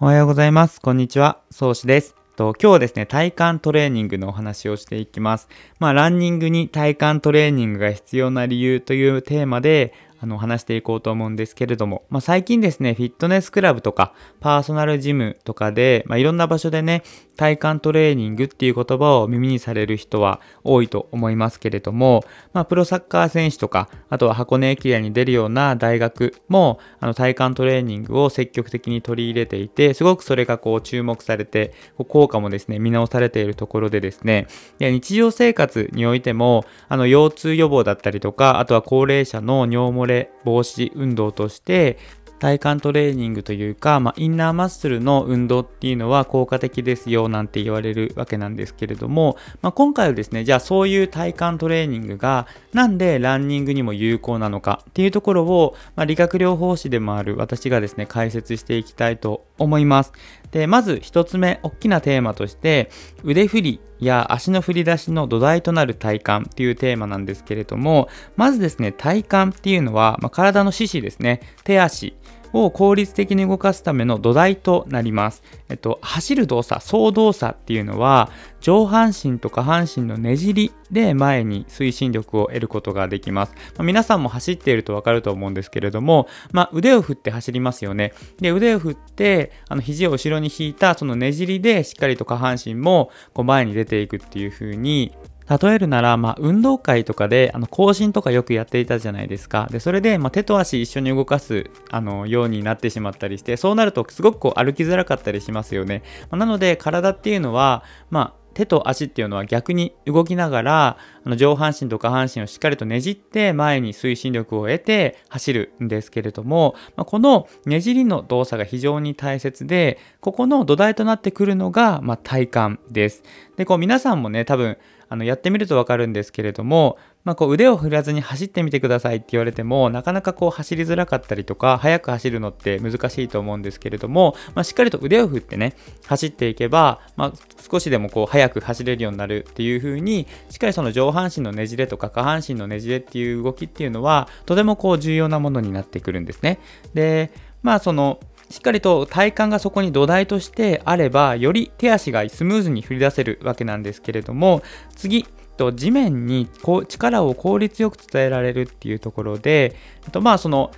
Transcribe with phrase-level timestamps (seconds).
[0.00, 0.80] おはようございます。
[0.80, 1.40] こんにちは。
[1.50, 2.14] そうしです。
[2.36, 5.48] と今日はですね、体幹トレーニングのお話をしていきます。
[5.80, 17.02] まあ、ランニングに体幹トレーニングが必要な理由というテーマで、あの、話していこうと思うんですけれども、まあ、最近ですね、フィットネスクラブとか、パーソナルジムとかで、まあ、いろんな場所でね、
[17.38, 31.72] 体幹トレーニングっていう言葉を耳にされる人は多いと思いますけれども、まあ、プロサッカー選手とか、あとは箱根駅伝に出るような大学も、あの、体幹トレーニングを積極的に取り入れていて、すごくそれがこう注目されて、
[32.08, 34.48] 効果もですね、見直されているところでですね、
[34.80, 41.98] 日常生活においても、あの、腰痛予防だったりとか、あとは高齢者の尿漏れ防止運動として
[42.38, 60.12] 体幹トレーニングというか、まあ、インナーマッスルの運動っていうのは効果的ですよなんて言われるわけなんですけれども、まあ、今回はですねじゃあそういう体幹トレーニングがなんでランニングにも有効なのかっていうところを、まあ、理学療法士でもある私がですね解説していきたいと思います。
[60.50, 62.90] でまず1つ目大きなテーマとして
[63.22, 71.40] 腕振りや足の振り出しの土台となる体幹っていうテーマなんですけれどもまずですね体幹っていうのは、まあ、体の四肢ですね。
[71.64, 72.14] 手足。
[72.52, 75.42] を効率的に動かすための土台となります。
[75.68, 83.52] えっと、走る動作、総動作っていうのは、上半身と下半身のねじりで前に推進力を得ることができます。
[83.52, 88.12] まあ、皆さんも走っているとわかると思うんですけれども、まあ、腕を振って走りますよね。
[88.40, 95.12] で、腕を振って、あの肘を後ろに引いたそのねじりでしっかりと下半身もこう前に出ていくっていう風に
[95.48, 99.68] 例えるなら、まあ、運動会とかで、あの、更新とかよくやっていたじゃないですか。
[99.70, 106.02] で、それで、まあ、手と足一緒に動かす、あの、ようになってしまったりして、そうなると、すごくこう、歩きづらかったりしますよね。
[106.30, 123.22] まあ、なので、体っていうのは、まあ、手と足っていうのは逆に動きながらあの上半身と下半身をしっかりとねじって前に推進力を得て走るんですけれども、まあ、このねじりの動作が非常に大切でここの土台となってくるのが、まあ、体幹です。
[123.56, 124.76] でこう皆さんもね多分
[125.08, 135.74] あのやってみるとわかるんですけれども、まあ、こう腕を振らずに走ってみてくださいって言われてもなかなかこう走りづらかったりとか速く走るのって難しいと思うんですけれども、まあ、しっかりと腕を振ってね
[136.06, 137.32] 走っていけば、まあ、
[137.70, 146.58] 少しでもこう速く走れるようになるっていう風にしっかりその上半身のねじれとか下半身のねじれっていう動きっていうのはとてもこう重要なものになってくるんですね。
[146.94, 147.30] で
[147.62, 154.62] まあそのしっかりと体幹がそこに土台としてあればより手足がスムーズに振り出せるわけなんですけれども
[154.96, 155.24] 次
[155.56, 159.74] と地面にこう力を効率よく伝えられるっていうところで
[160.12, 160.70] とまあその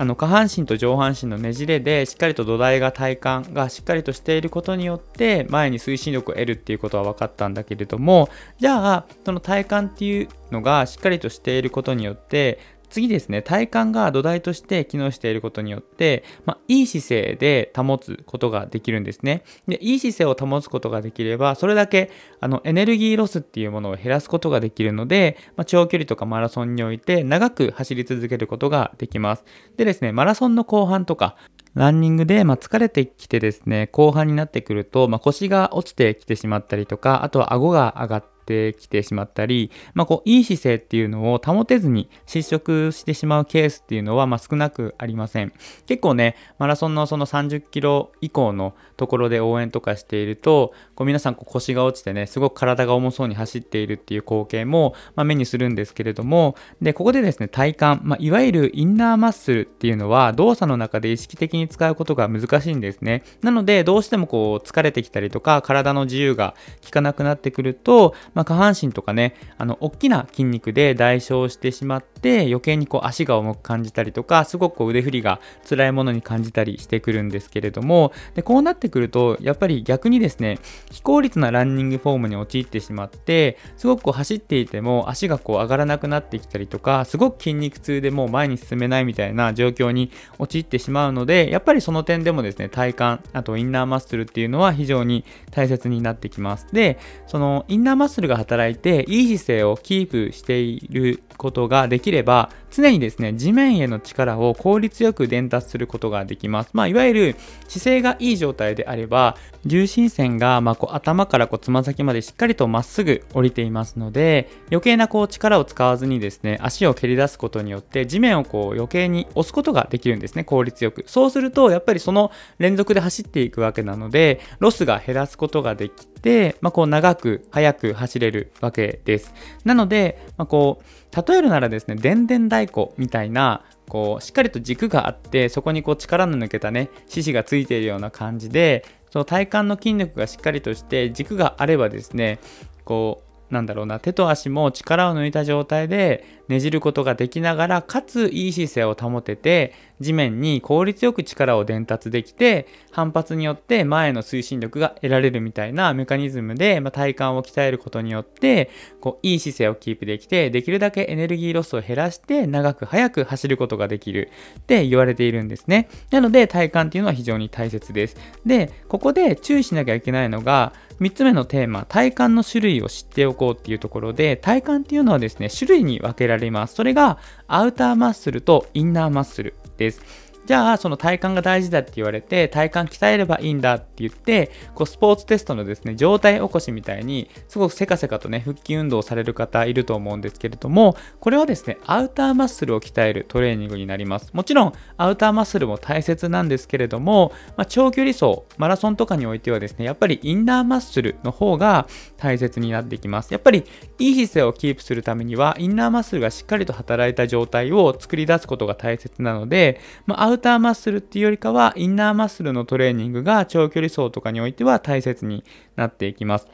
[0.00, 19.42] あの下半身と上半身のねじれでしっかりと土台が体幹がしっかりとしていることによって前に推進力を得るっていうことは分かったんだけれどもじゃあその体幹っていうのがしっかりとしていることによって次ですね、体幹が土台として機能していることによって、まあ、いい姿勢で保つことができるんですね。
[19.66, 22.10] で、いい姿勢を保つことができれば、それだけ
[22.40, 29.44] あのエネルギーロスっていうものを減らすことができるので、まあ、長距離とかマラソンにおいて長く走り続けることができます。
[29.76, 31.36] でですね、マラソンの後半とか、
[31.74, 45.52] ランニングで、ま疲れてきてですね、後半になってくると、ま腰が落ちてきてしまったりとか、あとは顎が上がってってきてしまったり、まあ、こういい姿勢っていうのを保てずに失職してしまうケースっていうのは、まあ、少なくありません。
[45.86, 63.22] 結構ね、マラソンのその30キロ以降のところで応援とかしていると、こう皆さんこう腰が落ちてね、すごく体が重そうに走っているっていう光景も、まあ、目にするんですけれども、で、ここでですね、体幹、まあ、いわゆるインナーマッスルっていうのは動作の中で意識的に使うことが難しいんですね。
[63.42, 66.54] なので、どうしてもこう疲れてきたりとか、体の自由が
[66.84, 80.60] 効かなくなってくると、まあ、下半身とかね、あの、大きな筋肉で代償してしまって、余計にこう足が重く感じたりとか、すごく腕振りが辛いものに感じたりしてくるんですけれども、で、こうなってくると、やっぱり逆にですね、
[80.92, 96.68] 非効率なランニングフォームに陥ってしまって、すごくこう走っていても足がこう上がらなくなってきたりとか、すごく筋肉痛でもう前に進めないみたいな状況に陥ってしまうので、やっぱりその点でもですね、体幹、あとインナーマッスルっていうのは非常に大切になってきます。
[96.72, 107.36] で、そのインナーマッスが働いていい姿勢をキープしていることができれば常にですね地面への力を効率よく伝達することができます、まあ、いわゆる
[107.68, 129.32] 姿勢がいい状態であれば重心線がまこう頭からこうつま先までしっかりとまっすぐ降りていますので余計なこう力を使わずにですね足を蹴り出すことによって地面をこう余計に押すことができるんですね効率よくそうするとやっぱりその連続で走っていくわけなのでロスが減らすことができて、まあ、こう長く速く走れるわけです。
[129.64, 142.38] なので、まあ、こう例えるならですね、でんでん太鼓みたいな、こう、しっかりと軸があって、そこにこう力の抜けたね、獅子がついているような感じで、その体幹の筋力がしっかりとして軸があればですね、
[142.84, 165.88] こう、なんだろうな、手と足も力を抜いた状態でねじることができながら、かついい姿勢を保てて、地面に効率よく力を伝達できて、反発によって前の推進力が得られるみたいなメカニズムで、まあ、体幹を鍛えることによって、こう、いい姿勢をキープできて、できるだけエネルギーロスを減らして、長く速く走ることができるって言われているんですね。
[166.10, 168.16] なので、体幹っていうのは非常に大切です。
[168.46, 176.74] で、ここで注意しなきゃいけないのが、3つ目のテーマ、体幹の種類を知っておこうっていうところで、体幹っていうのはですね、種類に分けられます。
[176.74, 180.27] それが、アウターマッスルとインナーマッスルです。
[180.48, 194.30] じゃあ、その体幹が大事だって言われて、体幹鍛えればいいんだって言って、こう、スポーツテストのですね、状態起こしみたいに、すごくせかせかとね、腹筋運動をされる方いると思うんですけれども、これはですね、アウターマッスルを鍛えるトレーニングになります。
[194.32, 201.86] もちろん、アウターマッスルも大切なんですけれども、まあ、長距離走、マラソンとかにおいてはですね、やっぱりインナーマッスルの方が
[202.16, 203.32] 大切になってきます。
[203.32, 203.64] やっぱり、
[203.98, 215.44] いい姿勢をキープするためには、インナーマッスルがしっかりと働いた状態を作り出すことが大切なので、まあ、ターマッスルっていうよりかは、インナーマッスルのトレーニングが長距離走とかにおいては大切に
[215.76, 216.48] なっていきます。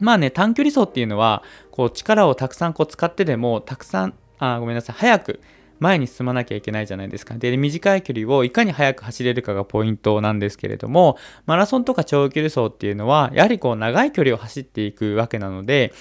[0.00, 5.40] まあね、短距離走っていうのは、こう力をたくさんこう使ってでも、たくさん、あ、ごめんなさい、早く
[5.80, 7.34] 前に進まなきゃいけないじゃないですか。
[7.34, 11.16] で、短い距離をいかに速く走れるかがポイントなんですけれども、
[11.46, 15.92] マラソンとか長距離走っていうのは、やはりこう長い距離を走っていくわけなので、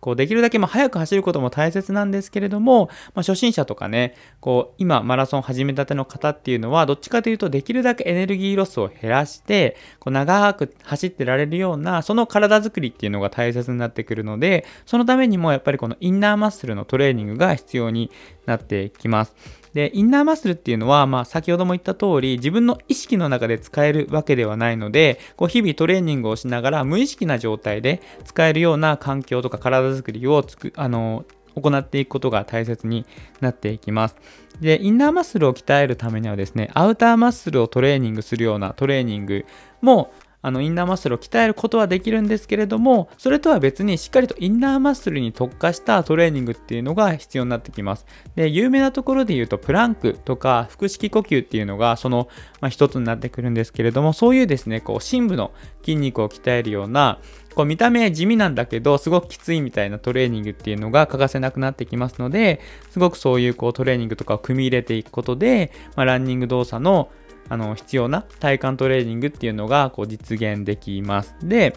[0.00, 18.10] こうできるだけま早く走ることも大切なんですけれども、まあ、初心者とかね、こう今マラソン始めたての方っていうのは、どっちかというとできるだけエネルギーロスを減らして、こう長く走ってられるような、その体づくりっていうのが大切になってくるので、そのためにもやっぱりこのインナーマッスルのトレーニングが必要に
[18.46, 19.59] なってきます。
[19.74, 31.24] で、インナーマッスルっていうのは、まあ、先ほども言った通り、自分の意識の中で使えるわけではないので、こう日々トレーニングをしながら、無意識な状態で使えるような環境とか体づくりをつく、あの、
[31.54, 33.06] 行っていくことが大切に
[33.40, 34.16] なっていきます。
[34.60, 39.44] で、インナーマッスルを鍛えるためにはですね、アウターマッスルをトレーニングするようなトレーニング
[39.80, 40.12] も
[40.42, 48.06] あのインナーマッスルを鍛えることはできるんですけれども、それとは別にしっかりとインナーマッスルに特化したトレーニングっていうのが必要になってきます。
[48.36, 52.28] で、有名なところで言うと、プランクとか腹式呼吸っていうのがその、
[52.60, 55.52] まあ、一つになってくるんですけれども、そういうですね、こう、深部の
[55.82, 57.18] 筋肉を鍛えるような、
[57.54, 62.60] こう見た目地味なんだけど、すごくきついみたいなトレーニングっていうのが欠かせなくなってきますので、
[62.90, 67.10] すごくそういうこうトレーニングとかを組み入れていくことで、まあ、ランニング動作の
[67.48, 71.34] あの必要な体幹トレーニングっていうのがこう実現できます。
[71.42, 71.74] で、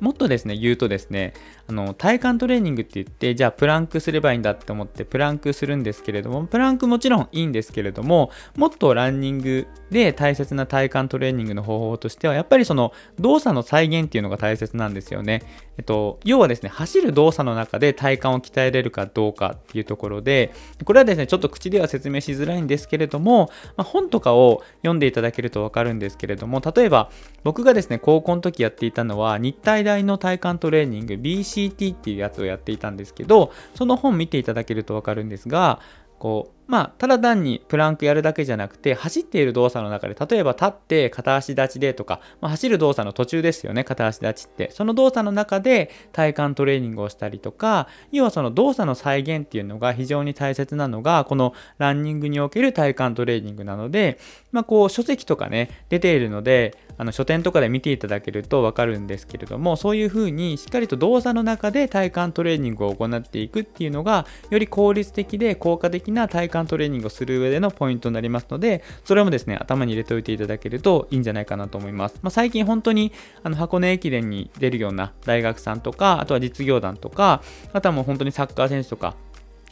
[0.00, 1.34] もっとですね、言うとですね、
[1.68, 15.42] あの体幹トレーニングって言ってじゃあプランクすればいいんだって思ってプランクするんですけれどもプランクもちろんいいんですけれどももっとランニングで大切な体幹トレーニングの方法としてはやっぱりその動作の再現っていうのが大切なんですよね。
[15.76, 20.52] えっと、要はですね走る動作の中で体幹を鍛えれるかどうかっていうところで
[20.84, 27.10] これはですねちょっと口では説明しづらいんですけれども、まあ、本とかを読んでいただけるとわかるんですけれども例えば
[27.44, 35.80] 僕がですね高校の時やっていたのは日体大の体幹トレーニング BC CT っていうやつをやっていたんですけど、その本見ていただけるとわかるんですが、
[36.18, 44.70] こう、まあ、ただ単にプランクやるだけじゃなくて、走っている動作の中で、例えば立って片足立ちでとか、まあ、走る動作の途中ですよね、片足立ちって。
[44.70, 54.18] その動作の中で体幹トレーニングをしたりとか、要はその動作の再現っていうのが非常に大切なのが、このランニングにおける体幹トレーニングなので、
[54.52, 72.18] まあ、こう、書籍とかね、出ているので、あの書店とかで見ていただけるとわかるんですけれども、そういうふうにしっかりと動作の中で体幹トレーニングを行っていくっていうのが、より効率的で効果的な体幹トレーニングをする上でのポイントになりますので、それもですね、頭に入れておいていただけるといいんじゃないかなと思います。
[72.22, 73.12] まあ、最近本当に
[73.42, 79.14] あの箱根駅伝に出るような大学さんとか、あとは実業団とか、あとはもう本当にサッカー選手とか、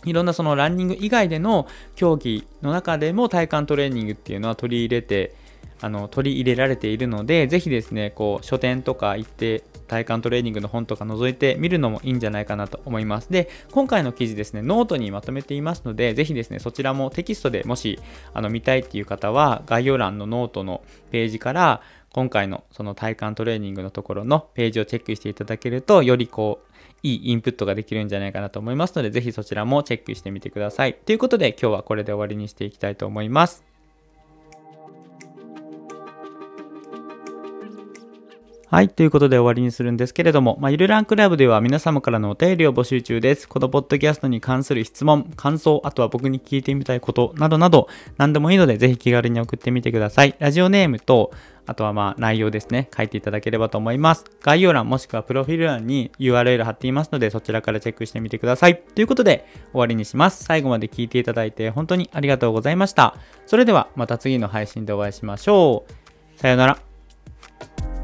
[0.04, 1.66] いろんなそのランニング以外での
[1.96, 5.34] 競技の中でも体幹トレーニングっていうのは取り入れて
[5.80, 13.30] あの取り入れられているので、ぜひですね、こう書店とか行って体幹トレーニングの本とか覗いてみるのもいいんじゃないかなと思います。
[13.30, 17.98] で、今回の記事ですね、ノートにまとめていますので、ぜひですね、そちらもテキストでもし
[18.32, 30.94] あの見たいっていう方は、概要欄のノートのページから、今回のその体幹トレーニングのところのページをチェックしていただけると、よりこう、いいインプットができるんじゃないかなと思いますので、ぜひそちらもチェックしてみてください。
[30.94, 33.75] ということで、今日はこれで終わりにしていきたいと思います。
[38.76, 38.90] はい。
[38.90, 43.48] ということで終わりにするんですけれども、まあ、ゆるランクラブでは皆様からのお便りを募集中です。
[43.48, 50.36] このポッドキャストに関する質問、感想、あとは僕に聞いてみたいことなどなど、何でもいいので、ぜひ気軽に送ってみてください。
[50.40, 51.32] ラジオネームと、
[51.64, 54.26] あとはまあ内容ですね、書いていただければと思います。
[54.42, 58.76] 概要欄もしくはプロフィール欄に URL 貼っていますので、そちらからチェックしてみてください。
[58.94, 60.44] ということで、終わりにします。
[60.44, 63.16] 最後まで聞いていただいて本当にありがとうございました。
[63.46, 65.86] それではまた次の配信でお会いしましょ
[66.36, 66.38] う。
[66.38, 67.95] さようなら。